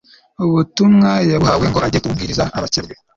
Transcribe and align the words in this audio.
ubutumwa 0.45 1.11
yabuhawe 1.29 1.65
ngo 1.69 1.79
ajye 1.85 1.99
kububwiriza 1.99 2.43
abakebwe 2.57 2.93